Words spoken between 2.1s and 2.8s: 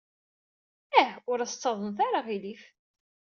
aɣilif.